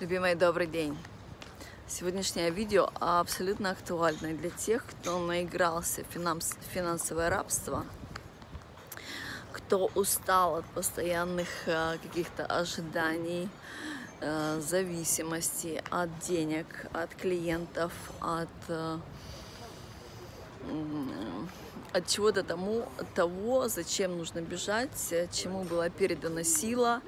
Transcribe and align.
Любимый, 0.00 0.34
добрый 0.34 0.66
день! 0.66 0.98
Сегодняшнее 1.86 2.50
видео 2.50 2.90
абсолютно 2.98 3.70
актуально 3.70 4.34
для 4.34 4.50
тех, 4.50 4.84
кто 4.84 5.20
наигрался 5.20 6.02
в 6.02 6.12
финанс 6.12 6.56
финансовое 6.72 7.30
рабство, 7.30 7.86
кто 9.52 9.92
устал 9.94 10.56
от 10.56 10.64
постоянных 10.66 11.46
э, 11.66 11.98
каких-то 12.02 12.44
ожиданий, 12.44 13.48
э, 14.20 14.60
зависимости 14.60 15.80
от 15.90 16.18
денег, 16.18 16.66
от 16.92 17.14
клиентов, 17.14 17.92
от, 18.20 18.48
э, 18.66 18.98
от 21.92 22.06
чего-то 22.08 22.42
тому, 22.42 22.88
того, 23.14 23.68
зачем 23.68 24.18
нужно 24.18 24.40
бежать, 24.40 25.14
чему 25.30 25.62
была 25.62 25.88
передана 25.88 26.42
сила, 26.42 27.00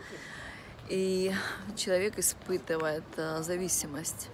и 0.88 1.32
человек 1.76 2.18
испытывает 2.18 3.04
э, 3.16 3.42
зависимость. 3.42 4.30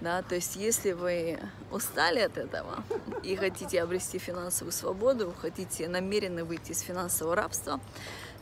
Да, 0.00 0.22
то 0.22 0.36
есть 0.36 0.54
если 0.54 0.92
вы 0.92 1.40
устали 1.72 2.20
от 2.20 2.38
этого 2.38 2.84
и 3.24 3.34
хотите 3.34 3.82
обрести 3.82 4.18
финансовую 4.18 4.72
свободу, 4.72 5.34
хотите 5.40 5.88
намеренно 5.88 6.44
выйти 6.44 6.70
из 6.70 6.80
финансового 6.80 7.34
рабства, 7.34 7.80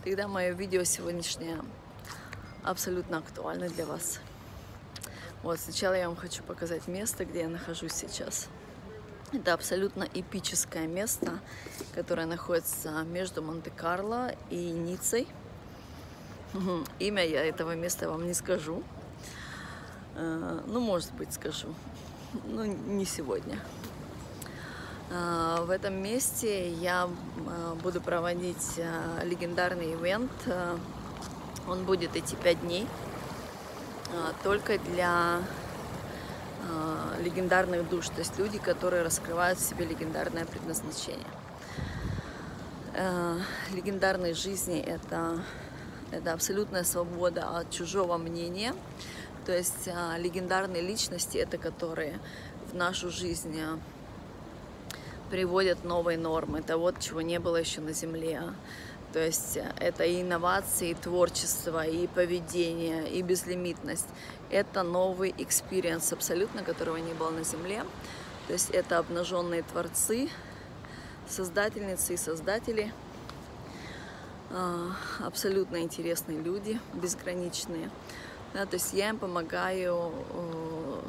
тогда 0.04 0.28
мое 0.28 0.52
видео 0.52 0.84
сегодняшнее 0.84 1.62
абсолютно 2.62 3.18
актуально 3.18 3.68
для 3.70 3.86
вас. 3.86 4.20
Вот, 5.42 5.58
сначала 5.58 5.94
я 5.94 6.08
вам 6.08 6.16
хочу 6.16 6.42
показать 6.42 6.88
место, 6.88 7.24
где 7.24 7.40
я 7.40 7.48
нахожусь 7.48 7.92
сейчас. 7.92 8.48
Это 9.32 9.54
абсолютно 9.54 10.06
эпическое 10.12 10.86
место, 10.86 11.40
которое 11.94 12.26
находится 12.26 13.02
между 13.04 13.42
Монте-Карло 13.42 14.34
и 14.50 14.70
Ниццей. 14.70 15.26
Имя 16.98 17.24
я 17.24 17.44
этого 17.44 17.74
места 17.74 18.08
вам 18.08 18.26
не 18.26 18.34
скажу. 18.34 18.82
Э, 20.16 20.60
ну, 20.66 20.80
может 20.80 21.12
быть, 21.14 21.32
скажу. 21.32 21.68
Но 22.44 22.64
не 22.64 23.04
сегодня. 23.04 23.58
Э, 25.10 25.58
в 25.60 25.70
этом 25.70 25.94
месте 25.94 26.72
я 26.72 27.08
э, 27.08 27.74
буду 27.82 28.00
проводить 28.00 28.80
легендарный 29.22 29.94
ивент. 29.94 30.30
Он 31.68 31.84
будет 31.84 32.16
идти 32.16 32.36
пять 32.36 32.60
дней. 32.60 32.86
Только 34.44 34.78
для 34.78 35.40
легендарных 37.20 37.88
душ, 37.88 38.08
то 38.08 38.18
есть 38.18 38.38
люди, 38.38 38.58
которые 38.58 39.02
раскрывают 39.02 39.58
в 39.58 39.62
себе 39.62 39.84
легендарное 39.84 40.44
предназначение. 40.44 41.26
Легендарные 43.72 44.34
жизни— 44.34 44.80
это 44.86 45.42
это 46.12 46.32
абсолютная 46.32 46.84
свобода 46.84 47.58
от 47.58 47.70
чужого 47.70 48.16
мнения. 48.16 48.74
То 49.44 49.56
есть 49.56 49.88
а, 49.88 50.16
легендарные 50.18 50.82
личности, 50.82 51.38
это 51.38 51.58
которые 51.58 52.18
в 52.70 52.74
нашу 52.74 53.10
жизнь 53.10 53.60
а, 53.60 53.78
приводят 55.30 55.84
новые 55.84 56.18
нормы. 56.18 56.60
Это 56.60 56.78
вот 56.78 57.00
чего 57.00 57.20
не 57.20 57.38
было 57.38 57.56
еще 57.56 57.80
на 57.80 57.92
Земле. 57.92 58.42
То 59.12 59.24
есть 59.24 59.56
а, 59.56 59.72
это 59.80 60.04
и 60.04 60.22
инновации, 60.22 60.90
и 60.90 60.94
творчество, 60.94 61.84
и 61.84 62.06
поведение, 62.06 63.08
и 63.10 63.22
безлимитность. 63.22 64.08
Это 64.50 64.82
новый 64.82 65.34
experience 65.38 66.12
абсолютно, 66.12 66.62
которого 66.62 66.96
не 66.96 67.14
было 67.14 67.30
на 67.30 67.44
Земле. 67.44 67.84
То 68.46 68.52
есть 68.52 68.70
это 68.70 68.98
обнаженные 68.98 69.62
творцы, 69.64 70.28
создательницы 71.28 72.14
и 72.14 72.16
создатели– 72.16 72.92
абсолютно 75.20 75.82
интересные 75.82 76.40
люди, 76.40 76.80
безграничные. 76.94 77.90
Да, 78.54 78.64
то 78.64 78.76
есть 78.76 78.92
я 78.94 79.10
им 79.10 79.18
помогаю 79.18 80.12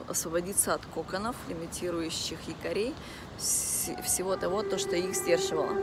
освободиться 0.07 0.73
от 0.73 0.85
коконов, 0.85 1.35
лимитирующих 1.47 2.37
якорей, 2.47 2.93
всего 3.37 4.35
того, 4.35 4.63
то, 4.63 4.77
что 4.77 4.95
их 4.95 5.15
сдерживало, 5.15 5.73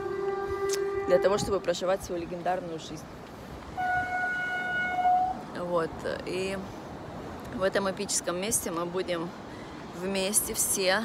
для 1.07 1.17
того, 1.17 1.37
чтобы 1.37 1.59
проживать 1.59 2.03
свою 2.03 2.21
легендарную 2.21 2.79
жизнь. 2.79 3.05
Вот, 5.57 5.89
и 6.25 6.57
в 7.55 7.63
этом 7.63 7.89
эпическом 7.89 8.39
месте 8.39 8.69
мы 8.69 8.85
будем 8.85 9.29
вместе 9.99 10.53
все 10.53 11.03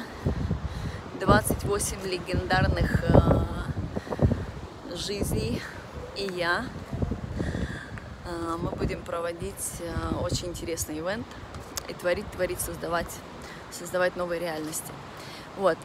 28 1.19 2.03
легендарных 2.03 3.03
э, 3.03 4.95
жизней 4.95 5.61
и 6.15 6.23
я. 6.33 6.65
А, 8.25 8.57
мы 8.57 8.71
будем 8.71 9.01
проводить 9.01 9.81
а, 9.81 10.19
очень 10.19 10.49
интересный 10.49 10.99
ивент 10.99 11.25
и 11.87 11.93
творить, 11.93 12.29
творить, 12.31 12.59
создавать, 12.59 13.11
создавать 13.71 14.15
новые 14.15 14.39
реальности. 14.39 14.91
Вот. 15.57 15.77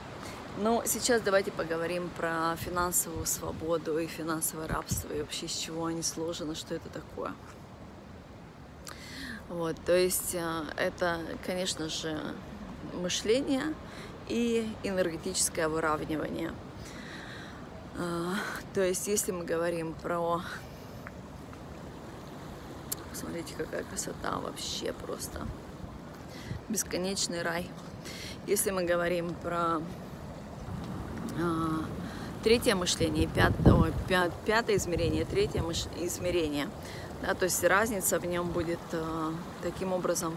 Ну, 0.59 0.83
сейчас 0.87 1.21
давайте 1.21 1.53
поговорим 1.53 2.09
про 2.17 2.57
финансовую 2.57 3.27
свободу 3.27 3.99
и 3.99 4.07
финансовое 4.07 4.67
рабство, 4.67 5.13
и 5.13 5.21
вообще 5.21 5.49
с 5.49 5.57
чего 5.57 5.85
они 5.87 6.03
сложены, 6.03 6.55
что 6.55 6.75
это 6.75 6.89
такое. 6.89 7.33
Вот, 9.49 9.77
то 9.85 9.97
есть 9.97 10.35
а, 10.35 10.65
это, 10.77 11.21
конечно 11.45 11.89
же, 11.89 12.19
мышление 12.95 13.75
и 14.29 14.69
энергетическое 14.83 15.69
выравнивание– 15.69 16.53
то 18.75 18.83
есть, 18.83 19.07
если 19.09 19.33
мы 19.33 19.45
говорим 19.45 19.95
про... 19.95 20.43
Смотрите, 23.13 23.55
какая 23.57 23.85
красота 23.85 24.39
вообще 24.39 24.93
просто. 24.93 25.47
Бесконечный 26.69 27.43
рай. 27.43 27.71
Если 28.47 28.71
мы 28.71 28.85
говорим 28.85 29.35
про 29.35 29.81
а, 31.41 31.85
третье 32.45 32.75
мышление, 32.75 33.27
пятое, 33.27 33.93
пят, 34.09 34.33
пятое 34.45 34.77
измерение, 34.77 35.25
третье 35.25 35.63
мыш, 35.63 35.87
измерение, 35.99 36.69
да, 37.23 37.35
то 37.35 37.45
есть 37.45 37.65
разница 37.65 38.21
в 38.21 38.27
нем 38.27 38.51
будет 38.51 38.79
а, 38.93 39.33
таким 39.63 39.93
образом 39.93 40.37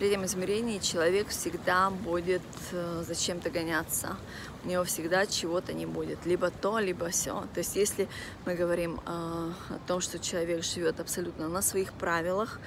третьем 0.00 0.24
измерении 0.24 0.78
человек 0.78 1.28
всегда 1.28 1.90
будет 1.90 2.40
э, 2.72 3.04
зачем-то 3.06 3.50
гоняться. 3.50 4.16
У 4.64 4.68
него 4.68 4.84
всегда 4.84 5.26
чего-то 5.26 5.74
не 5.74 5.84
будет. 5.84 6.24
Либо 6.24 6.50
то, 6.50 6.78
либо 6.78 7.10
все. 7.10 7.44
То 7.52 7.58
есть 7.58 7.76
если 7.76 8.08
мы 8.46 8.54
говорим 8.54 8.98
э, 9.04 9.10
о 9.10 9.78
том, 9.86 10.00
что 10.00 10.18
человек 10.18 10.64
живет 10.64 11.00
абсолютно 11.00 11.48
на 11.48 11.60
своих 11.60 11.92
правилах, 11.92 12.60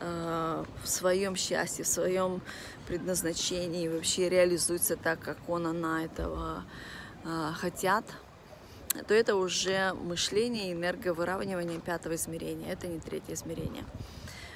э, 0.00 0.64
в 0.82 0.88
своем 0.88 1.36
счастье, 1.36 1.84
в 1.84 1.88
своем 1.88 2.42
предназначении, 2.88 3.86
вообще 3.86 4.28
реализуется 4.28 4.96
так, 4.96 5.20
как 5.20 5.36
он, 5.46 5.68
она 5.68 6.04
этого 6.04 6.64
хотят, 7.54 8.04
то 9.06 9.14
это 9.14 9.36
уже 9.36 9.92
мышление, 9.92 10.72
энерговыравнивание 10.72 11.78
пятого 11.78 12.16
измерения. 12.16 12.72
Это 12.72 12.88
не 12.88 12.98
третье 12.98 13.34
измерение. 13.34 13.84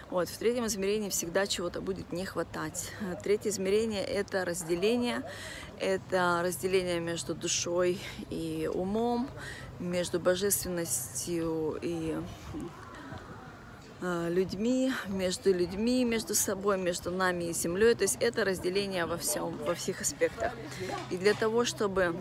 Вот, 0.08 0.28
в 0.28 0.38
третьем 0.38 0.66
измерении 0.66 1.10
всегда 1.10 1.48
чего-то 1.48 1.80
будет 1.80 2.12
не 2.12 2.24
хватать. 2.24 2.92
Третье 3.24 3.50
измерение– 3.50 4.04
это 4.04 4.44
разделение. 4.44 5.28
Это 5.80 6.40
разделение 6.44 7.00
между 7.00 7.34
душой 7.34 7.98
и 8.30 8.70
умом, 8.72 9.28
между 9.80 10.20
божественностью 10.20 11.78
и 11.82 12.16
э, 14.00 14.28
людьми, 14.30 14.92
между 15.08 15.52
людьми, 15.52 16.04
между 16.04 16.34
собой, 16.36 16.78
между 16.78 17.10
нами 17.10 17.44
и 17.44 17.52
землей. 17.52 17.94
То 17.94 18.02
есть 18.02 18.16
это 18.20 18.44
разделение 18.44 19.06
во 19.06 19.18
всем, 19.18 19.56
во 19.66 19.74
всех 19.74 20.00
аспектах. 20.00 20.52
И 21.10 21.16
для 21.16 21.34
того, 21.34 21.64
чтобы 21.64 22.14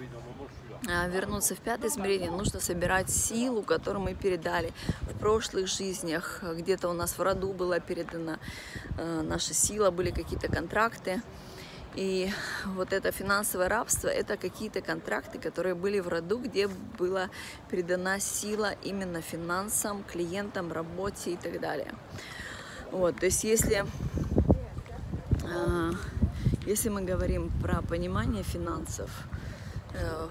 вернуться 0.85 1.55
в 1.55 1.59
пятое 1.59 1.89
измерение, 1.89 2.31
нужно 2.31 2.59
собирать 2.59 3.09
силу, 3.09 3.63
которую 3.63 4.03
мы 4.03 4.13
передали 4.13 4.71
в 5.01 5.17
прошлых 5.19 5.67
жизнях. 5.67 6.43
Где-то 6.43 6.89
у 6.89 6.93
нас 6.93 7.17
в 7.17 7.21
роду 7.21 7.53
была 7.53 7.79
передана 7.79 8.39
э, 8.97 9.21
наша 9.21 9.53
сила, 9.53 9.91
были 9.91 10.11
какие-то 10.11 10.47
контракты. 10.47 11.21
И 11.95 12.29
вот 12.65 12.91
это 12.91 13.11
финансовое 13.11 13.69
рабство– 13.69 14.07
это 14.09 14.35
какие-то 14.35 14.81
контракты, 14.81 15.39
которые 15.39 15.75
были 15.75 15.99
в 16.01 16.09
роду, 16.09 16.39
где 16.39 16.67
была 16.99 17.29
передана 17.69 18.19
сила 18.19 18.75
именно 18.83 19.21
финансам, 19.21 20.03
клиентам, 20.03 20.73
работе 20.73 21.31
и 21.31 21.37
так 21.37 21.61
далее. 21.61 21.93
Вот, 22.91 23.17
то 23.17 23.25
есть 23.25 23.45
если, 23.45 23.85
э, 25.43 25.91
если 26.65 26.89
мы 26.89 27.01
говорим 27.01 27.49
про 27.61 27.81
понимание 27.81 28.43
финансов, 28.43 29.09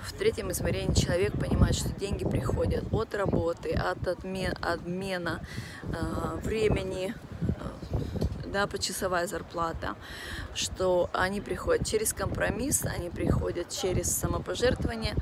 в 0.05 0.12
третьем 0.12 0.50
измерении 0.52 0.94
человек 0.94 1.32
понимает, 1.32 1.75
что 1.75 1.88
деньги 1.90 2.25
приходят 2.25 2.84
от 2.93 3.14
работы, 3.14 3.70
от 3.72 4.06
отмен, 4.06 4.55
обмена 4.61 5.40
э, 5.82 6.38
времени, 6.43 7.14
э, 7.40 8.46
да, 8.46 8.66
почасовая 8.66 9.26
зарплата, 9.26 9.96
что 10.55 11.08
они 11.12 11.40
приходят 11.40 11.87
через 11.87 12.12
компромисс, 12.12 12.84
они 12.84 13.11
приходят 13.11 13.70
через 13.70 14.14
самопожертвование 14.16 15.14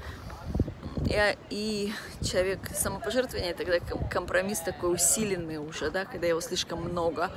И, 1.07 1.37
и 1.51 1.93
человек 2.23 2.61
самопожертвование 2.75 3.55
тогда 3.55 3.79
компромисс 4.11 4.61
такой 4.61 4.95
усиленный 4.95 5.59
уже, 5.59 5.91
да, 5.91 6.05
когда 6.05 6.27
его 6.27 6.41
слишком 6.41 6.83
много, 6.83 7.31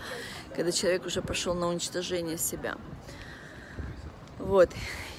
когда 0.55 0.71
человек 0.71 1.05
уже 1.05 1.21
пошел 1.21 1.53
на 1.53 1.67
уничтожение 1.67 2.37
себя. 2.37 2.75
Вот. 4.39 4.69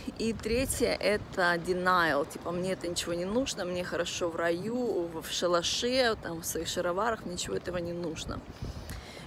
И 0.19 0.32
третье 0.32 0.97
это 1.00 1.55
denial, 1.55 2.31
типа 2.31 2.50
мне 2.50 2.73
это 2.73 2.88
ничего 2.88 3.14
не 3.14 3.25
нужно, 3.25 3.64
мне 3.64 3.85
хорошо 3.85 4.29
в 4.29 4.37
раю, 4.37 5.08
в 5.08 5.25
шалаше, 5.31 6.17
там 6.23 6.41
в 6.41 6.47
своих 6.47 6.69
шароварах, 6.69 7.25
ничего 7.25 7.56
этого 7.56 7.79
не 7.79 7.93
нужно. 7.93 8.41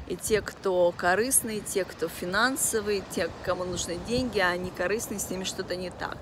И 0.07 0.15
те, 0.15 0.41
кто 0.41 0.91
корыстные, 0.95 1.61
те, 1.61 1.85
кто 1.85 2.07
финансовые, 2.07 3.03
те, 3.11 3.29
кому 3.45 3.63
нужны 3.63 3.97
деньги, 4.07 4.39
а 4.39 4.49
они 4.49 4.71
корыстные, 4.71 5.19
с 5.19 5.29
ними 5.29 5.43
что-то 5.43 5.75
не 5.75 5.91
так. 5.91 6.17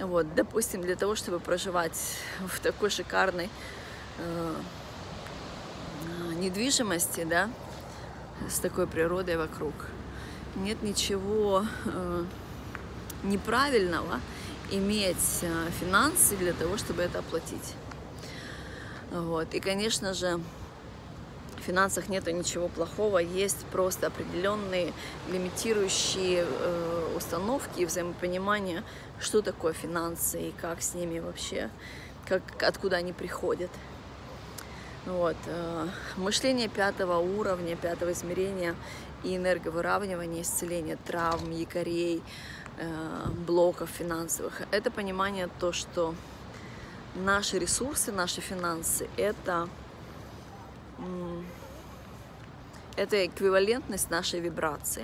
Вот, 0.00 0.34
допустим, 0.34 0.82
для 0.82 0.96
того, 0.96 1.16
чтобы 1.16 1.40
проживать 1.40 1.98
в 2.46 2.60
такой 2.60 2.90
шикарной 2.90 3.50
э, 4.18 4.54
недвижимости, 6.36 7.24
да, 7.24 7.50
с 8.48 8.60
такой 8.60 8.86
природой 8.86 9.36
вокруг, 9.36 9.74
нет 10.56 10.82
ничего 10.82 11.64
э, 11.86 12.24
неправильного 13.22 14.20
иметь 14.70 15.40
э, 15.42 15.70
финансы 15.80 16.36
для 16.36 16.52
того, 16.52 16.76
чтобы 16.76 17.02
это 17.02 17.20
оплатить. 17.20 17.74
Вот. 19.10 19.52
И, 19.54 19.60
конечно 19.60 20.14
же, 20.14 20.40
в 21.58 21.64
финансах 21.64 22.08
нет 22.08 22.26
ничего 22.26 22.68
плохого, 22.68 23.18
есть 23.18 23.64
просто 23.66 24.08
определенные 24.08 24.92
лимитирующие 25.30 26.44
э, 26.48 27.14
установки 27.16 27.80
и 27.80 27.86
взаимопонимание, 27.86 28.82
что 29.20 29.42
такое 29.42 29.72
финансы 29.72 30.48
и 30.48 30.54
как 30.60 30.82
с 30.82 30.94
ними 30.94 31.20
вообще, 31.20 31.70
как, 32.26 32.42
откуда 32.62 32.96
они 32.96 33.12
приходят. 33.12 33.70
Вот. 35.06 35.36
Э, 35.46 35.88
мышление 36.16 36.68
пятого 36.68 37.18
уровня, 37.18 37.76
пятого 37.76 38.12
измерения 38.12 38.74
и 39.22 39.36
энерговыравнивание, 39.36 40.42
исцеление 40.42 40.96
травм, 40.96 41.50
якорей, 41.52 42.22
блоков 43.46 43.90
финансовых. 43.90 44.62
Это 44.70 44.90
понимание 44.90 45.48
то, 45.60 45.72
что 45.72 46.14
наши 47.14 47.58
ресурсы, 47.58 48.12
наши 48.12 48.40
финансы– 48.40 49.08
это 49.16 49.68
это 52.96 53.26
эквивалентность 53.26 54.10
нашей 54.10 54.40
вибрации. 54.40 55.02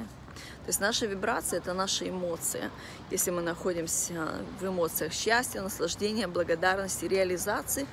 То 0.62 0.69
есть 0.69 0.81
наша 0.81 1.06
вибрация– 1.06 1.59
это 1.61 1.73
наши 1.73 2.11
эмоции. 2.11 2.70
Если 3.11 3.31
мы 3.31 3.41
находимся 3.41 4.29
в 4.61 4.67
эмоциях 4.67 5.12
счастья, 5.12 5.62
наслаждения, 5.62 6.29
благодарности, 6.29 7.06
реализации, 7.06 7.87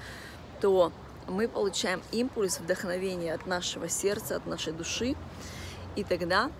то 0.60 0.92
мы 1.27 1.48
получаем 1.48 2.01
импульс 2.12 2.60
вдохновения 2.60 3.33
от 3.33 3.48
нашего 3.48 3.89
сердца, 3.89 4.36
от 4.36 4.45
нашей 4.45 4.74
души, 4.74 5.16
и 5.95 6.04
тогда 6.04 6.51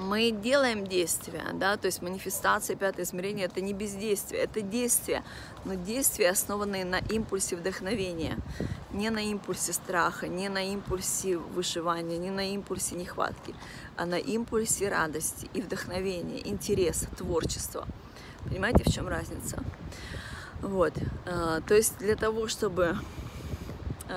мы 0.00 0.30
делаем 0.30 0.86
действия, 0.86 1.44
да, 1.54 1.76
то 1.76 1.86
есть 1.86 2.02
манифестация, 2.02 2.76
пятое 2.76 3.04
измерение– 3.04 3.46
это 3.46 3.60
не 3.60 3.72
бездействие, 3.72 4.42
это 4.42 4.60
действие, 4.60 5.22
но 5.64 5.74
действия, 5.74 6.30
основанные 6.30 6.84
на 6.84 6.98
импульсе 6.98 7.56
вдохновения, 7.56 8.38
не 8.92 9.10
на 9.10 9.18
импульсе 9.18 9.72
страха, 9.72 10.28
не 10.28 10.48
на 10.48 10.64
импульсе 10.72 11.36
вышивания, 11.36 12.18
не 12.18 12.30
на 12.30 12.52
импульсе 12.52 12.94
нехватки, 12.94 13.54
а 13.96 14.06
на 14.06 14.18
импульсе 14.18 14.88
радости 14.88 15.48
и 15.54 15.62
вдохновения, 15.62 16.46
интереса, 16.46 17.08
творчества. 17.16 17.86
Понимаете, 18.44 18.84
в 18.84 18.92
чем 18.92 19.08
разница? 19.08 19.62
Вот, 20.60 20.94
э, 20.96 21.60
то 21.66 21.74
есть 21.74 21.98
для 21.98 22.16
того, 22.16 22.48
чтобы 22.48 22.96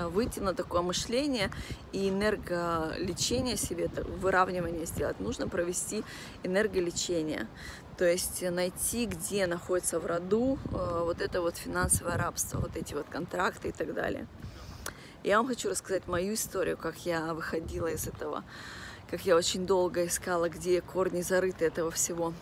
выйти 0.09 0.39
на 0.39 0.53
такое 0.53 0.81
мышление 0.81 1.51
и 1.91 2.09
энерголечение 2.09 3.57
себе, 3.57 3.89
выравнивание 4.19 4.85
сделать, 4.85 5.19
нужно 5.19 5.47
провести 5.47 6.03
энерголечение. 6.43 7.47
То 7.97 8.05
есть 8.05 8.41
найти, 8.49 9.05
где 9.05 9.45
находится 9.45 9.99
в 9.99 10.07
роду 10.07 10.57
э, 10.71 11.01
вот 11.03 11.21
это 11.21 11.41
вот 11.41 11.57
финансовое 11.57 12.17
рабство, 12.17 12.59
вот 12.59 12.75
эти 12.75 12.95
вот 12.95 13.05
контракты 13.07 13.69
и 13.69 13.71
так 13.71 13.93
далее. 13.93 14.25
Я 15.23 15.38
вам 15.38 15.47
хочу 15.47 15.69
рассказать 15.69 16.07
мою 16.07 16.33
историю, 16.33 16.77
как 16.77 17.05
я 17.05 17.35
выходила 17.35 17.85
из 17.85 18.07
этого, 18.07 18.43
как 19.11 19.23
я 19.27 19.35
очень 19.35 19.67
долго 19.67 20.07
искала, 20.07 20.49
где 20.49 20.81
корни 20.81 21.21
зарыты 21.21 21.65
этого 21.65 21.91
всего. 21.91 22.33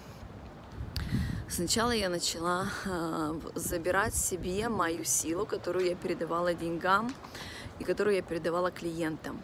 Сначала 1.52 1.90
я 1.90 2.10
начала 2.10 2.68
э, 2.86 3.40
забирать 3.56 4.14
себе 4.14 4.70
мою 4.70 5.04
силу, 5.04 5.48
которую 5.48 5.88
я 5.88 5.96
передавала 5.96 6.54
деньгам 6.54 7.12
и 7.80 7.84
которую 7.84 8.18
я 8.18 8.22
передавала 8.22 8.70
клиентам. 8.70 9.42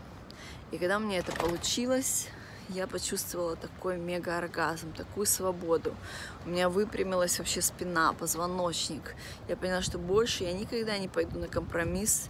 И 0.69 0.77
когда 0.77 0.99
мне 0.99 1.17
это 1.17 1.31
получилось, 1.31 2.27
я 2.69 2.85
почувствовала 2.85 3.55
такой 3.55 3.97
мега-оргазм, 3.97 4.93
такую 4.93 5.25
свободу. 5.25 5.95
У 6.45 6.49
меня 6.49 6.69
выпрямилась 6.69 7.39
вообще 7.39 7.63
спина, 7.63 8.13
позвоночник. 8.13 9.15
Я 9.47 9.57
поняла, 9.57 9.81
что 9.81 9.97
больше 9.97 10.43
я 10.43 10.53
никогда 10.53 10.99
не 10.99 11.07
пойду 11.07 11.39
на 11.39 11.47
компромисс, 11.47 12.29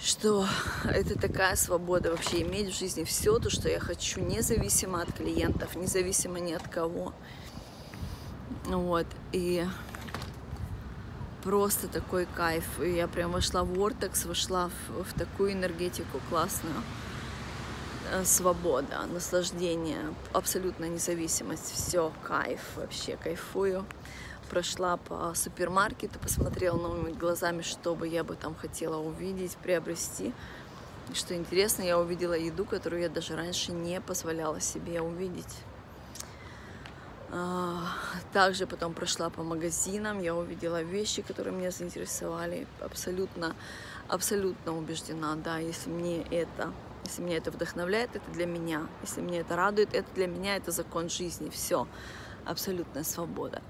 что 0.00 0.46
это 0.84 1.18
такая 1.18 1.56
свобода 1.56 2.12
вообще 2.12 2.42
иметь 2.42 2.72
в 2.72 2.78
жизни 2.78 3.02
все 3.02 3.40
то, 3.40 3.50
что 3.50 3.68
я 3.68 3.80
хочу, 3.80 4.20
независимо 4.20 5.02
от 5.02 5.12
клиентов, 5.12 5.74
независимо 5.74 6.38
ни 6.38 6.52
от 6.52 6.68
кого. 6.68 7.12
Вот, 8.76 9.06
и 9.32 9.66
просто 11.42 11.88
такой 11.88 12.26
кайф. 12.26 12.64
И 12.80 12.90
я 12.90 13.08
прям 13.08 13.32
вошла 13.32 13.64
в 13.64 13.72
Vortex, 13.72 14.26
вошла 14.28 14.68
в, 14.68 15.04
в 15.04 15.12
такую 15.14 15.52
энергетику 15.52 16.20
классную. 16.28 16.76
Э, 18.12 18.24
свобода, 18.24 19.06
наслаждение, 19.12 20.14
абсолютная 20.32 20.88
независимость, 20.88 21.72
все, 21.72 22.12
кайф, 22.24 22.60
вообще 22.76 23.16
кайфую. 23.16 23.84
Прошла 24.50 24.96
по 24.96 25.32
супермаркету, 25.34 26.18
посмотрела 26.18 26.76
новыми 26.76 27.12
глазами, 27.12 27.62
что 27.62 27.94
бы 27.94 28.08
я 28.08 28.24
бы 28.24 28.34
там 28.34 28.56
хотела 28.56 28.96
увидеть, 28.96 29.56
приобрести. 29.56 30.32
И 31.08 31.14
что 31.14 31.36
интересно, 31.36 31.82
я 31.82 31.98
увидела 31.98 32.34
еду, 32.34 32.64
которую 32.64 33.02
я 33.02 33.08
даже 33.08 33.36
раньше 33.36 33.70
не 33.70 34.00
позволяла 34.00 34.60
себе 34.60 35.00
увидеть. 35.00 35.56
А, 37.32 37.78
также 38.32 38.66
потом 38.66 38.92
прошла 38.92 39.30
по 39.30 39.42
магазинам, 39.42 40.20
я 40.20 40.34
увидела 40.34 40.82
вещи, 40.82 41.22
которые 41.22 41.54
меня 41.54 41.70
заинтересовали. 41.70 42.66
Абсолютно, 42.80 43.54
абсолютно 44.08 44.76
убеждена, 44.76 45.36
да, 45.36 45.58
если 45.58 45.90
мне 45.90 46.22
это, 46.22 46.72
если 47.04 47.22
меня 47.22 47.36
это 47.36 47.50
вдохновляет, 47.50 48.16
это 48.16 48.30
для 48.32 48.46
меня. 48.46 48.88
Если 49.02 49.20
меня 49.20 49.40
это 49.40 49.54
радует, 49.54 49.94
это 49.94 50.08
для 50.14 50.26
меня, 50.26 50.56
это 50.56 50.72
закон 50.72 51.08
жизни. 51.08 51.50
Все, 51.50 51.86
абсолютная 52.44 53.04
свобода. 53.04 53.62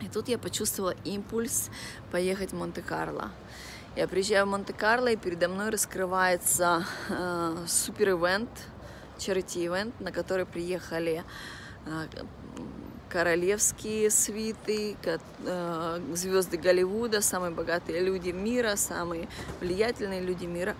И 0.00 0.08
тут 0.08 0.28
я 0.28 0.38
почувствовала 0.38 0.94
импульс 1.04 1.70
поехать 2.12 2.52
в 2.52 2.56
Монте-Карло. 2.56 3.30
Я 3.96 4.06
приезжаю 4.06 4.46
в 4.46 4.50
Монте-Карло, 4.50 5.08
и 5.08 5.16
передо 5.16 5.48
мной 5.48 5.70
раскрывается 5.70 6.84
э, 7.08 7.64
супер-ивент, 7.66 8.50
charity-ивент, 9.18 9.98
на 10.00 10.12
который 10.12 10.44
приехали 10.44 11.24
э, 11.86 12.06
королевские 13.08 14.10
свиты, 14.10 14.96
э, 15.04 16.00
звезды 16.14 16.56
Голливуда, 16.56 17.20
самые 17.20 17.52
богатые 17.52 18.00
люди 18.00 18.30
мира, 18.30 18.76
самые 18.76 19.28
влиятельные 19.60 20.20
люди 20.20 20.44
мира. 20.44 20.74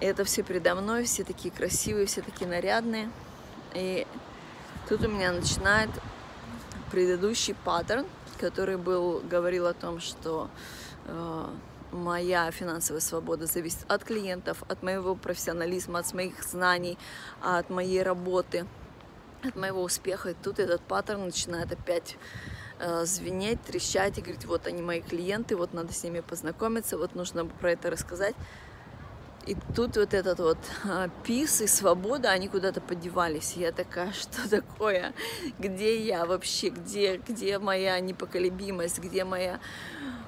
Это 0.00 0.24
все 0.24 0.42
передо 0.42 0.74
мной, 0.74 1.04
все 1.04 1.24
такие 1.24 1.52
красивые, 1.52 2.06
все 2.06 2.22
такие 2.22 2.48
нарядные. 2.48 3.10
И 3.74 4.06
тут 4.88 5.04
у 5.04 5.08
меня 5.08 5.32
начинает 5.32 5.90
предыдущий 6.90 7.54
паттерн, 7.64 8.06
который 8.40 8.76
был, 8.76 9.20
говорил 9.20 9.66
о 9.66 9.74
том, 9.74 10.00
что 10.00 10.48
э, 11.06 11.44
моя 11.92 12.50
финансовая 12.50 13.00
свобода 13.00 13.46
зависит 13.46 13.84
от 13.88 14.04
клиентов, 14.04 14.62
от 14.68 14.82
моего 14.82 15.14
профессионализма, 15.14 16.00
от 16.00 16.12
моих 16.14 16.42
знаний, 16.42 16.98
от 17.42 17.70
моей 17.70 18.02
работы– 18.02 18.66
от 19.44 19.56
моего 19.56 19.82
успеха. 19.82 20.30
И 20.30 20.34
тут 20.34 20.58
этот 20.58 20.80
паттерн 20.82 21.24
начинает 21.24 21.72
опять 21.72 22.16
э, 22.78 23.04
звенеть, 23.04 23.62
трещать 23.62 24.18
и 24.18 24.20
говорить, 24.20 24.44
вот 24.44 24.66
они 24.66 24.82
мои 24.82 25.00
клиенты, 25.00 25.56
вот 25.56 25.72
надо 25.72 25.92
с 25.92 26.02
ними 26.02 26.20
познакомиться, 26.20 26.98
вот 26.98 27.14
нужно 27.14 27.46
про 27.46 27.72
это 27.72 27.90
рассказать. 27.90 28.34
И 29.46 29.56
тут 29.74 29.96
вот 29.96 30.12
этот 30.12 30.40
вот 30.40 30.58
э, 30.84 31.08
пис 31.24 31.62
и 31.62 31.66
свобода, 31.66 32.30
они 32.30 32.48
куда-то 32.48 32.80
подевались. 32.82 33.54
Я 33.56 33.72
такая, 33.72 34.12
что 34.12 34.48
такое? 34.48 35.14
Где 35.58 36.04
я 36.04 36.26
вообще? 36.26 36.68
Где, 36.68 37.16
где 37.16 37.58
моя 37.58 37.98
непоколебимость? 37.98 38.98
Где 38.98 39.24
моя 39.24 39.58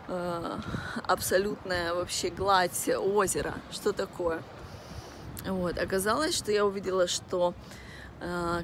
э, 0.09 0.59
абсолютная 1.07 1.93
вообще 1.93 2.31
гладь 2.31 2.89
озера? 2.89 3.55
Что 3.71 3.93
такое? 3.93 4.43
Вот. 5.47 5.79
Оказалось, 5.79 6.35
что 6.35 6.51
я 6.51 6.65
увидела, 6.65 7.07
что 7.07 7.53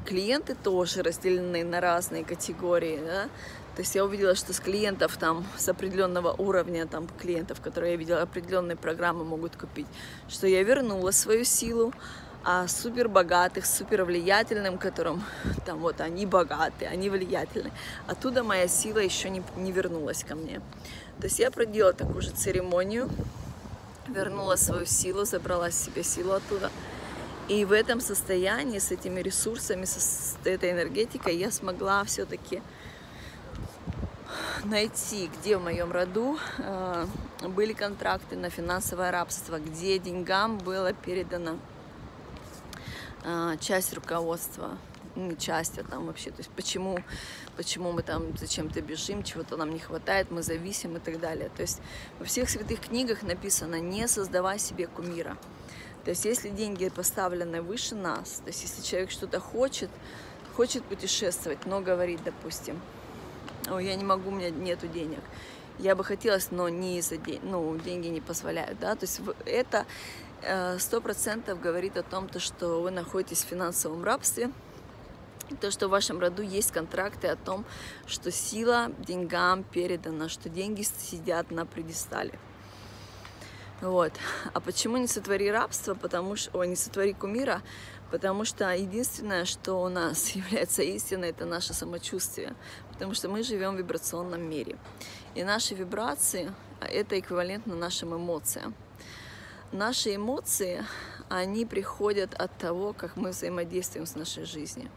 клиенты 0.04 0.54
тоже 0.54 1.02
разделены 1.02 1.64
на 1.64 1.80
разные 1.80 2.24
категории. 2.24 3.00
Да? 3.04 3.28
То 3.74 3.82
есть 3.82 3.94
я 3.94 4.04
увидела, 4.04 4.34
что 4.34 4.54
с 4.54 4.60
клиентов 4.60 5.16
там, 5.18 5.46
с 5.56 5.68
определенного 5.68 6.32
уровня 6.32 6.86
там 6.86 7.06
клиентов, 7.20 7.60
которые 7.60 7.92
я 7.92 7.98
видела, 7.98 8.22
определенные 8.22 8.76
программы 8.76 9.24
могут 9.24 9.56
купить, 9.56 9.86
что 10.28 10.46
я 10.46 10.62
вернула 10.62 11.10
свою 11.10 11.44
силу, 11.44 11.92
а 12.42 12.68
супер 12.68 13.08
богатых, 13.08 13.66
супер 13.66 14.04
влиятельным, 14.04 14.78
которым 14.78 15.22
там 15.66 15.80
вот 15.80 16.00
они 16.00 16.24
богаты, 16.24 16.86
они 16.86 17.10
влиятельны. 17.10 17.70
Оттуда 18.06 18.42
моя 18.42 18.68
сила 18.68 18.98
еще 18.98 19.28
не, 19.28 19.42
не 19.56 19.72
вернулась 19.72 20.24
ко 20.24 20.36
мне. 20.36 20.60
То 21.18 21.24
есть 21.24 21.38
я 21.38 21.50
проделала 21.50 21.92
такую 21.92 22.22
же 22.22 22.30
церемонию, 22.30 23.10
вернула 24.06 24.56
свою 24.56 24.86
силу, 24.86 25.24
забрала 25.24 25.70
себе 25.70 26.02
силу 26.02 26.32
оттуда. 26.32 26.70
И 27.48 27.64
в 27.64 27.72
этом 27.72 28.00
состоянии, 28.00 28.78
с 28.78 28.90
этими 28.90 29.20
ресурсами, 29.20 29.84
с 29.84 30.36
этой 30.44 30.72
энергетикой 30.72 31.36
я 31.36 31.52
смогла 31.52 32.02
все-таки 32.04 32.60
найти, 34.64 35.30
где 35.38 35.56
в 35.56 35.62
моем 35.62 35.92
роду 35.92 36.38
э, 36.58 37.06
были 37.42 37.72
контракты 37.72 38.36
на 38.36 38.50
финансовое 38.50 39.12
рабство, 39.12 39.60
где 39.60 39.98
деньгам 39.98 40.58
было 40.58 40.92
передано 40.92 41.58
а, 43.28 43.56
часть 43.56 43.92
руководства, 43.92 44.78
не 45.16 45.36
часть, 45.36 45.78
а 45.78 45.84
там 45.84 46.06
вообще, 46.06 46.30
то 46.30 46.38
есть 46.38 46.50
почему, 46.50 46.98
почему 47.56 47.90
мы 47.92 48.02
там 48.02 48.36
зачем-то 48.36 48.80
бежим, 48.80 49.22
чего-то 49.24 49.56
нам 49.56 49.72
не 49.72 49.80
хватает, 49.80 50.30
мы 50.30 50.42
зависим 50.42 50.96
и 50.96 51.00
так 51.00 51.18
далее. 51.18 51.50
То 51.56 51.62
есть 51.62 51.80
во 52.18 52.24
всех 52.24 52.48
святых 52.48 52.80
книгах 52.80 53.22
написано 53.22 53.80
«не 53.80 54.06
создавай 54.06 54.58
себе 54.58 54.86
кумира». 54.86 55.36
То 56.06 56.10
есть 56.12 56.24
если 56.24 56.48
деньги 56.48 56.88
поставлены 56.88 57.60
выше 57.60 57.94
нас, 57.94 58.40
то 58.42 58.48
есть 58.48 58.62
если 58.62 58.80
человек 58.80 59.10
что-то 59.10 59.38
хочет, 59.38 59.90
хочет 60.56 60.82
путешествовать, 60.84 61.66
но 61.66 61.82
говорит, 61.82 62.20
допустим, 62.24 62.80
Ой, 63.70 63.84
я 63.84 63.94
не 63.96 64.04
могу, 64.04 64.30
у 64.30 64.32
меня 64.32 64.48
нету 64.48 64.86
денег, 64.86 65.20
я 65.78 65.94
бы 65.94 66.04
хотелось, 66.04 66.50
но 66.50 66.70
не 66.70 67.00
из-за 67.00 67.18
денег, 67.18 67.42
ну, 67.42 67.76
деньги 67.76 68.06
не 68.06 68.22
позволяют, 68.22 68.78
да, 68.78 68.94
то 68.94 69.04
есть 69.04 69.20
это 69.44 69.84
Э, 70.42 70.78
сто 70.78 71.00
процентов 71.00 71.60
говорит 71.60 71.96
о 71.96 72.02
том, 72.02 72.28
то, 72.28 72.38
что 72.38 72.80
вы 72.80 72.90
находитесь 72.90 73.42
в 73.42 73.48
финансовом 73.48 74.04
рабстве, 74.04 74.50
то, 75.60 75.70
что 75.70 75.88
в 75.88 75.90
вашем 75.90 76.20
роду 76.20 76.42
есть 76.42 76.72
контракты 76.72 77.28
о 77.28 77.36
том, 77.36 77.64
что 78.06 78.30
сила 78.30 78.92
деньгам 78.98 79.64
передана, 79.64 80.28
что 80.28 80.48
деньги 80.48 80.82
сидят 80.82 81.50
на 81.50 81.64
предистале. 81.66 82.38
Вот. 83.80 84.12
А 84.54 84.60
почему 84.60 84.96
не 84.96 85.06
сотвори 85.06 85.50
рабство? 85.50 85.94
Потому 85.94 86.36
что, 86.36 86.58
ой, 86.58 86.68
не 86.68 86.76
сотвори 86.76 87.12
кумира, 87.12 87.62
потому 88.10 88.44
что 88.44 88.74
единственное, 88.74 89.44
что 89.44 89.82
у 89.82 89.88
нас 89.88 90.30
является 90.36 90.82
истиной, 90.82 91.30
это 91.30 91.44
наше 91.44 91.74
самочувствие, 91.74 92.54
потому 92.92 93.14
что 93.14 93.28
мы 93.28 93.42
живем 93.42 93.74
в 93.74 93.78
вибрационном 93.78 94.42
мире. 94.42 94.76
И 95.34 95.44
наши 95.44 95.74
вибрации— 95.74 96.52
это 96.80 97.18
эквивалентно 97.18 97.74
нашим 97.74 98.14
эмоциям. 98.14 98.74
Наши 99.72 100.14
эмоции, 100.14 100.84
они 101.28 101.66
приходят 101.66 102.34
от 102.34 102.56
того, 102.56 102.92
как 102.92 103.16
мы 103.16 103.30
взаимодействуем 103.30 104.06
с 104.06 104.14
нашей 104.14 104.44
жизнью. 104.44 104.88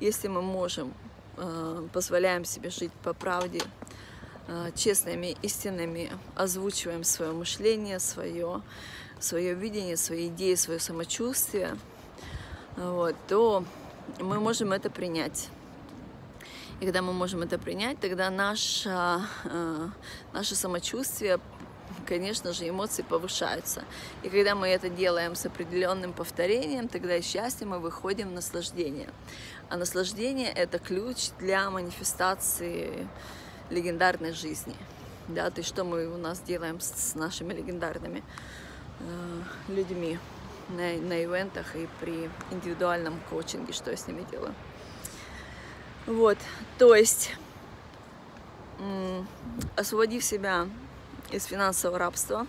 Если 0.00 0.28
мы 0.28 0.42
можем, 0.42 0.92
э, 1.36 1.88
позволяем 1.92 2.44
себе 2.44 2.68
жить 2.68 2.92
по 3.04 3.14
правде, 3.14 3.62
честными, 4.74 5.36
истинными, 5.42 6.10
озвучиваем 6.34 7.04
свое 7.04 7.32
мышление, 7.32 7.98
свое, 7.98 8.62
свое 9.20 9.54
видение, 9.54 9.96
свои 9.96 10.28
идеи, 10.28 10.54
свое 10.54 10.80
самочувствие, 10.80 11.76
вот, 12.76 13.16
то 13.28 13.64
мы 14.20 14.40
можем 14.40 14.72
это 14.72 14.90
принять. 14.90 15.48
И 16.80 16.84
когда 16.84 17.02
мы 17.02 17.12
можем 17.12 17.42
это 17.42 17.58
принять, 17.58 17.98
тогда 17.98 18.30
наше, 18.30 18.88
э, 19.44 19.88
наше 20.32 20.54
самочувствие 20.54 21.40
конечно 22.06 22.52
же, 22.52 22.68
эмоции 22.68 23.02
повышаются. 23.02 23.84
И 24.22 24.28
когда 24.28 24.54
мы 24.54 24.68
это 24.68 24.88
делаем 24.88 25.34
с 25.34 25.46
определенным 25.46 26.12
повторением, 26.12 26.88
тогда 26.88 27.16
из 27.16 27.26
счастья 27.26 27.66
мы 27.66 27.78
выходим 27.78 28.28
в 28.28 28.32
наслаждение. 28.32 29.08
А 29.68 29.76
наслаждение— 29.76 30.50
это 30.54 30.78
ключ 30.78 31.30
для 31.38 31.70
манифестации 31.70 33.08
легендарной 33.70 34.32
жизни. 34.32 34.74
Да, 35.28 35.50
то 35.50 35.58
есть 35.58 35.68
что 35.68 35.84
мы 35.84 36.06
у 36.06 36.16
нас 36.16 36.40
делаем 36.40 36.80
с, 36.80 37.14
нашими 37.14 37.52
легендарными 37.52 38.22
э, 39.00 39.42
людьми 39.68 40.18
на, 40.70 40.92
на 40.94 41.24
ивентах 41.24 41.76
и 41.76 41.88
при 42.00 42.30
индивидуальном 42.50 43.20
коучинге, 43.28 43.72
что 43.72 43.90
я 43.90 43.96
с 43.96 44.06
ними 44.06 44.26
делаю. 44.30 44.54
Вот, 46.06 46.38
то 46.78 46.94
есть, 46.94 47.34
освободив 49.76 50.24
себя 50.24 50.66
из 51.30 51.44
финансового 51.44 51.98
рабства. 51.98 52.46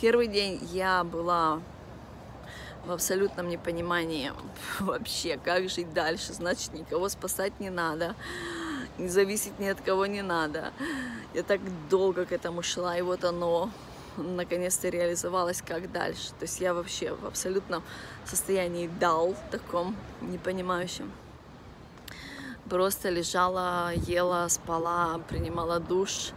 Первый 0.00 0.26
день 0.26 0.58
я 0.72 1.04
была 1.04 1.60
в 2.84 2.90
абсолютном 2.90 3.48
непонимании 3.48 4.32
вообще, 4.80 5.38
как 5.42 5.68
жить 5.68 5.92
дальше. 5.92 6.32
Значит, 6.32 6.72
никого 6.74 7.08
спасать 7.08 7.58
не 7.60 7.70
надо, 7.70 8.14
не 8.98 9.08
зависеть 9.08 9.58
ни 9.58 9.66
от 9.66 9.80
кого 9.80 10.06
не 10.06 10.22
надо. 10.22 10.72
Я 11.34 11.42
так 11.42 11.60
долго 11.88 12.24
к 12.24 12.32
этому 12.32 12.62
шла, 12.62 12.96
и 12.96 13.02
вот 13.02 13.24
оно 13.24 13.70
наконец-то 14.16 14.88
реализовалось, 14.88 15.62
как 15.62 15.90
дальше. 15.90 16.28
То 16.38 16.42
есть 16.44 16.60
я 16.60 16.74
вообще 16.74 17.14
в 17.14 17.26
абсолютном 17.26 17.82
состоянии 18.24 18.88
дал, 19.00 19.34
таком 19.50 19.96
непонимающем. 20.20 21.10
Просто 22.68 23.10
лежала, 23.10 23.92
ела, 23.94 24.48
спала, 24.48 25.20
принимала 25.28 25.80
душ, 25.80 26.32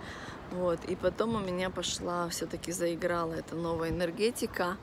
вот, 0.52 0.80
и 0.86 0.96
потом 0.96 1.36
у 1.36 1.40
меня 1.40 1.70
пошла, 1.70 2.28
все-таки 2.30 2.72
заиграла 2.72 3.34
эта 3.34 3.56
новая 3.56 3.90
энергетика 3.90 4.78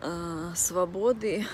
э, 0.00 0.52
свободы, 0.54 1.46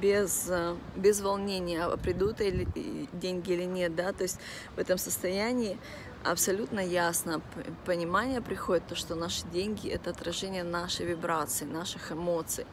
без, 0.00 0.50
без 0.96 1.20
волнения, 1.20 1.84
а 1.84 1.96
придут 1.96 2.40
ли 2.40 2.66
деньги 3.12 3.52
или 3.52 3.64
нет, 3.64 3.94
да, 3.94 4.12
то 4.12 4.22
есть 4.22 4.38
в 4.76 4.78
этом 4.78 4.98
состоянии 4.98 5.78
абсолютно 6.24 6.80
ясно 6.80 7.42
понимание 7.84 8.40
приходит, 8.40 8.86
то, 8.86 8.94
что 8.94 9.14
наши 9.14 9.46
деньги— 9.48 9.88
это 9.90 10.10
отражение 10.10 10.64
нашей 10.64 11.06
вибрации, 11.06 11.64
наших 11.64 12.12
эмоций. 12.12 12.66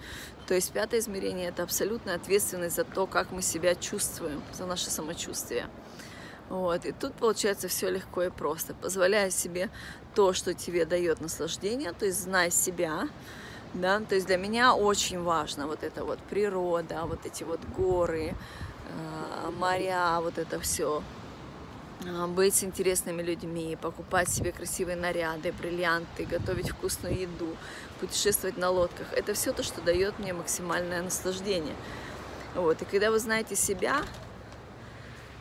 То 0.47 0.53
есть 0.53 0.71
пятое 0.71 0.99
измерение— 0.99 1.47
это 1.49 1.63
абсолютная 1.63 2.15
ответственность 2.15 2.75
за 2.75 2.83
то, 2.83 3.07
как 3.07 3.31
мы 3.31 3.41
себя 3.41 3.75
чувствуем, 3.75 4.41
за 4.53 4.65
наше 4.65 4.89
самочувствие. 4.89 5.67
Вот. 6.49 6.85
И 6.85 6.91
тут 6.91 7.13
получается 7.13 7.67
все 7.67 7.89
легко 7.89 8.23
и 8.23 8.29
просто. 8.29 8.73
Позволяя 8.73 9.29
себе 9.29 9.69
то, 10.15 10.33
что 10.33 10.53
тебе 10.53 10.85
дает 10.85 11.21
наслаждение, 11.21 11.93
то 11.93 12.05
есть 12.05 12.23
знай 12.23 12.51
себя, 12.51 13.07
да, 13.73 14.01
то 14.01 14.15
есть 14.15 14.27
для 14.27 14.37
меня 14.37 14.75
очень 14.75 15.21
важно 15.21 15.67
вот 15.67 15.83
это 15.83 16.03
вот 16.03 16.19
природа, 16.19 17.03
вот 17.05 17.25
эти 17.25 17.43
вот 17.43 17.59
горы, 17.77 18.33
э, 18.89 19.49
моря, 19.57 20.19
вот 20.19 20.37
это 20.37 20.59
все, 20.59 21.01
э, 22.05 22.27
быть 22.27 22.55
с 22.55 22.63
интересными 22.65 23.21
людьми, 23.21 23.77
покупать 23.81 24.27
себе 24.27 24.51
красивые 24.51 24.97
наряды, 24.97 25.53
бриллианты, 25.53 26.25
готовить 26.25 26.69
вкусную 26.69 27.17
еду, 27.17 27.55
путешествовать 28.01 28.57
на 28.57 28.69
лодках. 28.69 29.07
Это 29.13 29.33
все 29.33 29.53
то, 29.53 29.63
что 29.63 29.81
дает 29.81 30.19
мне 30.19 30.33
максимальное 30.33 31.01
наслаждение. 31.01 31.75
Вот. 32.55 32.81
И 32.81 32.85
когда 32.85 33.09
вы 33.09 33.19
знаете 33.19 33.55
себя, 33.55 34.01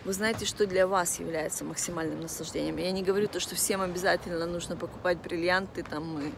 вы 0.04 0.12
знаете, 0.12 0.46
что 0.46 0.66
для 0.66 0.86
вас 0.86 1.18
является 1.18 1.64
максимальным 1.64 2.20
наслаждением. 2.20 2.76
Я 2.76 2.92
не 2.92 3.02
говорю 3.02 3.26
то, 3.26 3.40
что 3.40 3.54
всем 3.54 3.82
обязательно 3.82 4.46
нужно 4.46 4.76
покупать 4.76 5.18
бриллианты, 5.18 5.82
там, 5.82 6.20
и 6.20 6.32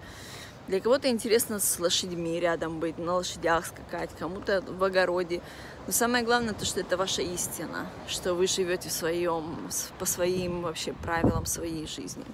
для 0.69 0.81
кого-то 0.81 1.09
интересно 1.09 1.59
с 1.59 1.79
лошадьми 1.79 2.39
рядом 2.39 2.79
быть, 2.79 2.99
на 2.99 3.15
лошадях 3.15 3.67
скакать, 3.67 4.11
кому-то 4.19 4.63
в 4.63 4.83
огороде. 4.85 5.41
Но 5.87 5.93
самое 5.93 6.25
главное, 6.25 6.55
то, 6.55 6.65
что 6.65 6.81
это 6.81 6.97
ваша 6.97 7.23
истина, 7.23 7.87
что 8.07 8.35
вы 8.35 8.47
живете 8.47 8.89
в 8.89 8.93
своем, 8.93 9.69
по 9.99 10.05
своим 10.05 10.63
вообще 10.63 10.93
правилам 10.93 11.47
своей 11.47 11.87
жизни. 11.87 12.25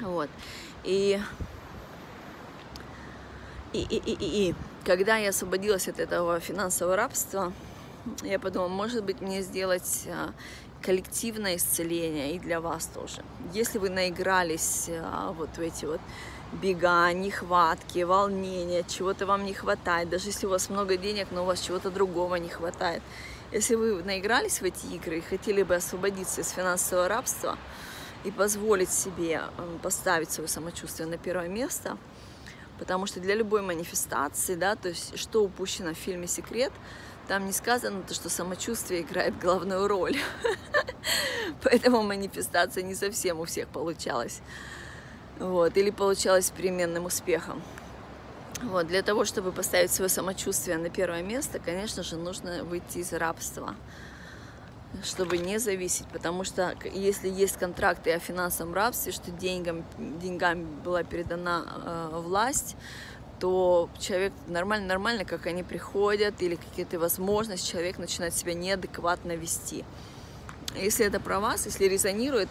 Вот. 0.00 0.28
И, 0.84 1.18
и, 3.72 3.80
и, 3.80 3.96
и, 3.96 4.12
и, 4.12 4.50
и 4.50 4.54
когда 4.84 5.16
я 5.16 5.30
освободилась 5.30 5.88
от 5.88 5.98
этого 5.98 6.38
финансового 6.40 6.96
рабства, 6.96 7.52
я 8.22 8.38
подумала, 8.38 8.68
может 8.68 9.02
быть, 9.02 9.22
мне 9.22 9.40
сделать 9.40 10.06
а, 10.08 10.32
коллективное 10.82 11.56
исцеление 11.56 12.34
и 12.34 12.38
для 12.38 12.60
вас 12.60 12.86
тоже. 12.86 13.22
Если 13.54 13.78
вы 13.78 13.88
наигрались 13.88 14.90
а, 14.90 15.32
вот 15.32 15.56
в 15.56 15.60
эти 15.60 15.86
вот 15.86 16.00
бега, 16.52 17.12
нехватки, 17.12 18.02
волнения, 18.02 18.84
чего-то 18.86 19.26
вам 19.26 19.44
не 19.44 19.54
хватает, 19.54 20.08
даже 20.08 20.28
если 20.28 20.46
у 20.46 20.50
вас 20.50 20.70
много 20.70 20.96
денег, 20.96 21.28
но 21.30 21.42
у 21.42 21.46
вас 21.46 21.60
чего-то 21.60 21.90
другого 21.90 22.36
не 22.36 22.48
хватает. 22.48 23.02
Если 23.52 23.74
вы 23.74 24.02
наигрались 24.02 24.60
в 24.60 24.64
эти 24.64 24.86
игры 24.86 25.18
и 25.18 25.20
хотели 25.20 25.62
бы 25.62 25.74
освободиться 25.74 26.40
из 26.40 26.50
финансового 26.50 27.08
рабства 27.08 27.56
и 28.24 28.30
позволить 28.30 28.90
себе 28.90 29.42
поставить 29.82 30.30
свое 30.30 30.48
самочувствие 30.48 31.08
на 31.08 31.18
первое 31.18 31.48
место, 31.48 31.96
потому 32.78 33.06
что 33.06 33.20
для 33.20 33.34
любой 33.34 33.62
манифестации, 33.62 34.54
да, 34.54 34.76
то 34.76 34.88
есть 34.88 35.18
что 35.18 35.44
упущено 35.44 35.94
в 35.94 35.98
фильме 35.98 36.26
«Секрет», 36.26 36.72
там 37.28 37.46
не 37.46 37.52
сказано 37.52 38.02
то, 38.02 38.12
что 38.12 38.28
самочувствие 38.28 39.00
играет 39.00 39.38
главную 39.38 39.88
роль. 39.88 40.16
Поэтому 41.62 42.02
манифестация 42.02 42.82
не 42.82 42.94
совсем 42.94 43.40
у 43.40 43.44
всех 43.44 43.68
получалась. 43.68 44.42
Вот, 45.38 45.76
или 45.76 45.90
получалась 45.90 46.46
с 46.46 46.50
переменным 46.50 47.06
успехом. 47.06 47.62
Вот, 48.62 48.86
для 48.86 49.02
того, 49.02 49.24
чтобы 49.24 49.52
поставить 49.52 49.90
свое 49.90 50.08
самочувствие 50.08 50.78
на 50.78 50.88
первое 50.88 51.22
место, 51.22 51.58
конечно 51.58 52.02
же, 52.02 52.16
нужно 52.16 52.64
выйти 52.64 52.98
из 52.98 53.12
рабства 53.12 53.74
чтобы 55.02 55.38
не 55.38 55.58
зависеть, 55.58 56.06
потому 56.08 56.44
что 56.44 56.74
если 56.94 57.28
есть 57.28 57.56
контракты 57.56 58.12
о 58.12 58.18
финансовом 58.18 58.74
рабстве, 58.74 59.12
что 59.12 59.30
деньгам, 59.30 59.84
деньгам 59.98 60.64
была 60.82 61.02
передана 61.02 61.64
э, 61.66 62.20
власть, 62.20 62.76
то 63.40 63.88
человек 63.98 64.32
нормально, 64.46 64.86
нормально, 64.86 65.24
как 65.24 65.46
они 65.46 65.62
приходят, 65.62 66.40
или 66.40 66.54
какие-то 66.54 66.98
возможности, 66.98 67.72
человек 67.72 67.98
начинает 67.98 68.34
себя 68.34 68.54
неадекватно 68.54 69.36
вести. 69.36 69.84
Если 70.76 71.04
это 71.04 71.20
про 71.20 71.40
вас, 71.40 71.66
если 71.66 71.84
резонирует, 71.86 72.48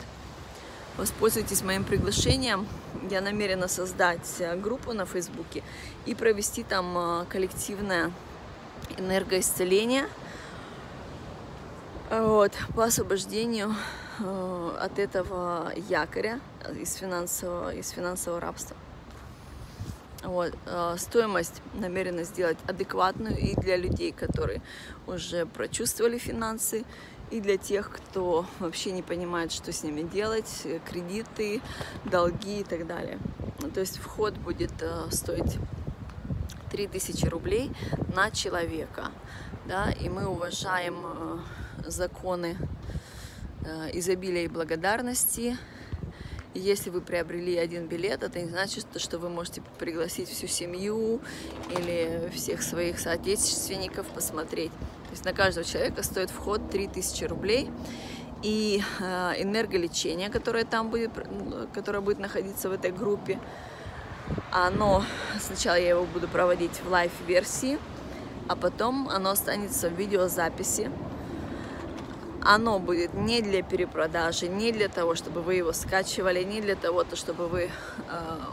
воспользуйтесь 0.97 1.61
моим 1.63 1.83
приглашением. 1.83 2.67
Я 3.09 3.21
намерена 3.21 3.67
создать 3.67 4.35
э, 4.39 4.55
группу 4.55 4.93
на 4.93 5.05
Фейсбуке 5.05 5.63
и 6.05 6.15
провести 6.15 6.63
там 6.63 6.97
э, 6.97 7.25
коллективное 7.29 8.11
энергоисцеление– 8.97 10.07
вот, 12.09 12.51
по 12.75 12.83
освобождению 12.83 13.75
э, 14.19 14.77
от 14.79 14.99
этого 14.99 15.71
якоря 15.89 16.39
из 16.79 16.93
финансового, 16.95 17.73
из 17.73 17.89
финансового 17.89 18.39
рабства. 18.39 18.75
Вот, 20.23 20.53
стоимость 20.97 21.61
намерена 21.73 22.23
сделать 22.23 22.57
адекватную 22.65 23.37
и 23.37 23.55
для 23.55 23.75
людей, 23.75 24.13
которые 24.13 24.61
уже 25.05 25.45
прочувствовали 25.45 26.17
финансы, 26.17 26.85
и 27.33 27.41
для 27.41 27.57
тех, 27.57 27.89
кто 27.89 28.45
вообще 28.59 28.91
не 28.91 29.01
понимает, 29.01 29.51
что 29.51 29.71
с 29.71 29.81
ними 29.83 30.03
делать, 30.03 30.61
э, 30.65 30.79
кредиты, 30.87 31.61
долги 32.05 32.59
и 32.59 32.63
так 32.63 32.85
далее. 32.85 33.17
То 33.73 33.79
есть 33.79 33.97
вход 33.97 34.35
будет 34.35 34.71
э, 34.81 35.09
стоить 35.09 35.57
3000 36.71 37.25
рублей 37.25 37.71
на 38.15 38.29
человека, 38.29 39.11
да, 39.65 39.91
и 39.91 40.09
мы 40.09 40.27
уважаем 40.27 40.95
э, 41.03 41.89
законы 41.89 42.55
изобилия 43.93 44.43
и 44.43 44.47
благодарности. 44.49 45.57
Если 46.53 46.89
вы 46.89 46.99
приобрели 46.99 47.55
один 47.55 47.87
билет, 47.87 48.21
это 48.21 48.41
не 48.41 48.49
значит, 48.49 48.85
что 48.97 49.17
вы 49.17 49.29
можете 49.29 49.63
пригласить 49.79 50.27
всю 50.27 50.47
семью 50.47 51.21
или 51.69 52.29
всех 52.35 52.61
своих 52.61 52.99
соотечественников 52.99 54.05
посмотреть. 54.07 54.71
Есть 55.13 55.25
на 55.25 55.33
каждого 55.33 55.63
человека 55.63 56.01
стоит 56.01 56.31
вход 56.31 56.71
3000 56.71 57.25
рублей. 57.25 57.69
И 58.41 58.81
э, 58.99 59.33
энерголечение, 59.37 60.31
которое 60.31 60.65
там 60.65 60.89
будет, 60.89 61.11
которое 61.71 62.01
будет 62.01 62.17
находиться 62.17 62.67
в 62.67 62.71
этой 62.71 62.91
группе, 62.91 63.39
оно, 64.51 65.03
сначала 65.39 65.75
я 65.75 65.89
его 65.89 66.05
буду 66.05 66.27
проводить 66.27 66.81
в 66.83 66.89
live 66.89 67.19
-версии, 67.19 67.77
а 68.49 68.55
потом 68.55 69.07
оно 69.07 69.29
останется 69.29 69.87
в 69.87 69.93
видеозаписи 69.93 70.89
оно 72.45 72.79
будет 72.79 73.13
не 73.13 73.41
для 73.41 73.63
перепродажи, 73.63 74.47
не 74.47 74.73
для 74.73 74.89
того, 74.89 75.15
чтобы 75.15 75.41
вы 75.41 75.55
его 75.55 75.71
скачивали, 75.71 76.43
не 76.43 76.59
для 76.59 76.75
того, 76.75 77.05
чтобы 77.13 77.47
вы 77.47 77.61
э, 77.61 77.69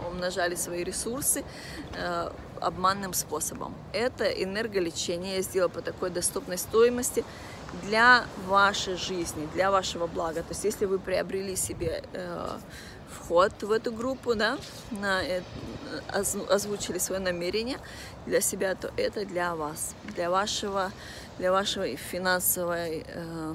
умножали 0.08 0.54
свои 0.54 0.84
ресурсы 0.84 1.42
э, 1.96 2.30
обманным 2.60 3.12
способом. 3.14 3.74
Это 3.92 4.24
энерголечение 4.24 5.36
я 5.36 5.42
сделала 5.42 5.68
по 5.70 5.82
такой 5.82 6.10
доступной 6.10 6.58
стоимости 6.58 7.24
для 7.84 8.24
вашей 8.46 8.96
жизни, 8.96 9.48
для 9.54 9.70
вашего 9.70 10.06
блага. 10.06 10.42
То 10.42 10.50
есть 10.50 10.64
если 10.64 10.86
вы 10.86 10.98
приобрели 10.98 11.56
себе 11.56 12.02
э, 12.12 12.58
вход 13.08 13.62
в 13.62 13.70
эту 13.70 13.92
группу, 13.92 14.34
да, 14.34 14.58
на, 14.90 15.22
э, 15.22 15.42
озвучили 16.48 16.98
свое 16.98 17.20
намерение 17.20 17.78
для 18.26 18.40
себя, 18.40 18.74
то 18.74 18.92
это 18.96 19.24
для 19.24 19.54
вас, 19.54 19.94
для 20.14 20.30
вашего, 20.30 20.90
для 21.38 21.52
вашего 21.52 21.86
финансового 21.96 22.76
э, 22.88 23.54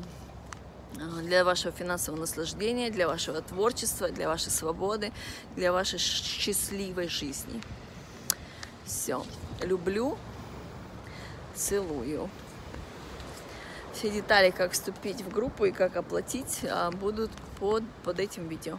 для 1.23 1.43
вашего 1.43 1.73
финансового 1.73 2.21
наслаждения, 2.21 2.89
для 2.89 3.07
вашего 3.07 3.41
творчества, 3.41 4.09
для 4.09 4.29
вашей 4.29 4.51
свободы, 4.51 5.11
для 5.55 5.73
вашей 5.73 5.99
счастливой 5.99 7.09
жизни. 7.09 7.61
Все. 8.85 9.25
Люблю, 9.61 10.17
целую. 11.55 12.29
Все 13.93 14.09
детали, 14.11 14.51
как 14.51 14.73
вступить 14.73 15.21
в 15.21 15.29
группу 15.31 15.65
и 15.65 15.71
как 15.71 15.95
оплатить, 15.95 16.61
а, 16.69 16.91
будут 16.91 17.31
под, 17.59 17.83
под 18.03 18.19
этим 18.19 18.47
видео. 18.47 18.77